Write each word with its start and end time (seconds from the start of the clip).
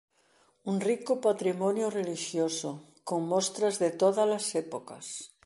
Un 0.71 0.77
rico 0.89 1.13
patrimonio 1.27 1.87
relixioso 1.99 2.69
con 3.07 3.19
mostras 3.31 3.75
de 3.81 3.89
tódalas 4.01 4.45
épocas. 4.65 5.05